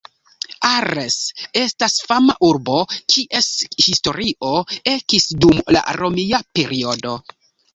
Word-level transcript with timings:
Arles 0.67 1.17
estas 1.63 1.97
fama 2.11 2.35
urbo, 2.47 2.79
kies 3.15 3.51
historio 3.85 4.55
ekis 4.95 5.29
dum 5.45 5.63
la 5.79 5.85
Romia 6.03 6.41
periodo. 6.61 7.15